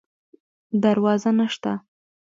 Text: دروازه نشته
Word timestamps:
دروازه 0.83 1.31
نشته 1.37 1.73